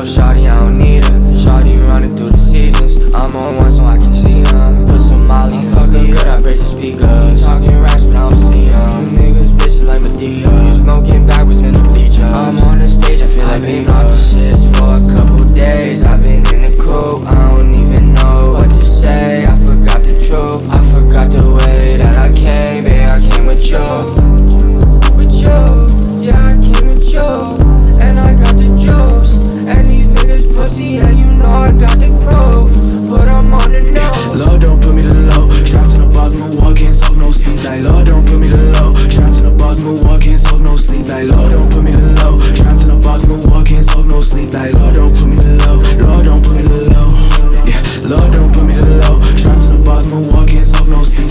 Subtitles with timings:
[0.00, 1.20] I Shawty I don't need her.
[1.36, 2.96] Shawty running through the seasons.
[3.14, 4.86] I'm on one so I can see her.
[4.86, 7.42] Put some Molly, fuck her good, I break the speakers.
[7.42, 8.64] Talking raps, but I don't see.
[8.64, 10.48] You niggas bitches like Medea.
[10.64, 12.22] You smoking backwards in the bleachers.
[12.22, 15.99] I'm on the stage, I feel like being off the shits for a couple days.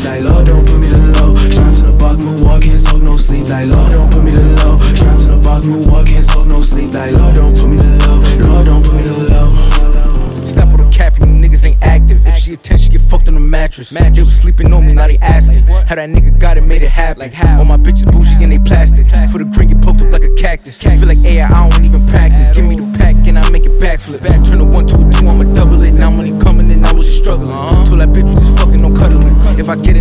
[0.05, 1.35] like Lord, don't put me to low.
[1.35, 4.31] trying to the box, move, walk, can't soak no sleep, like Lord, don't put me
[4.35, 4.77] to low.
[4.95, 7.77] trying to the box, move, walk, can't soak no sleep, like Lord, don't put me
[7.77, 8.19] to low.
[8.47, 9.49] Lord, don't put me to the low.
[10.45, 12.25] Step on the cap you niggas ain't active.
[12.25, 13.91] If she attention, get fucked on the mattress.
[13.91, 16.81] Mad They was sleeping on me, now they asking how that nigga got it, made
[16.81, 17.21] it happen.
[17.21, 17.59] Like how?
[17.59, 19.07] All my bitches bougie and they plastic.
[19.31, 20.77] For the green, get poked up like a cactus.
[20.77, 22.53] Feel like AI, I don't even practice.
[22.55, 24.21] Give me the pack and I make it backflip.
[24.23, 25.91] Back, turn a one to a two, I'ma double it.
[25.91, 27.51] Now money coming and I was struggling.
[27.51, 27.85] Uh-huh.
[27.85, 29.08] Told that bitch was fucking, no cut
[29.69, 29.98] I get it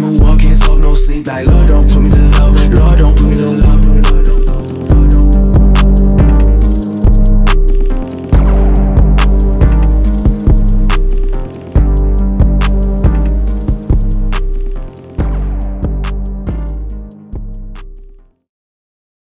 [0.00, 1.65] Milwaukee, so no sleep like low